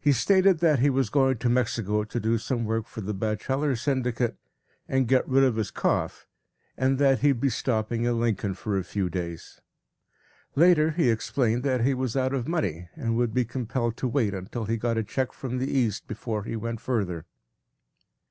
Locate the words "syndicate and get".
3.76-5.28